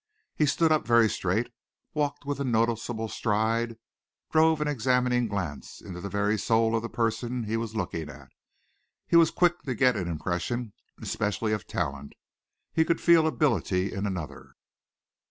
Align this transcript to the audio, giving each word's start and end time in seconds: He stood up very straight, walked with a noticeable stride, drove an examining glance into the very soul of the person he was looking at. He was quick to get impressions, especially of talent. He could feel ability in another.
He 0.35 0.47
stood 0.47 0.71
up 0.71 0.87
very 0.87 1.07
straight, 1.07 1.53
walked 1.93 2.25
with 2.25 2.39
a 2.39 2.43
noticeable 2.43 3.07
stride, 3.07 3.77
drove 4.31 4.59
an 4.59 4.67
examining 4.67 5.27
glance 5.27 5.79
into 5.79 6.01
the 6.01 6.09
very 6.09 6.39
soul 6.39 6.75
of 6.75 6.81
the 6.81 6.89
person 6.89 7.43
he 7.43 7.55
was 7.55 7.75
looking 7.75 8.09
at. 8.09 8.29
He 9.05 9.15
was 9.15 9.29
quick 9.29 9.61
to 9.61 9.75
get 9.75 9.95
impressions, 9.95 10.71
especially 10.99 11.51
of 11.53 11.67
talent. 11.67 12.13
He 12.73 12.83
could 12.83 12.99
feel 12.99 13.27
ability 13.27 13.93
in 13.93 14.07
another. 14.07 14.55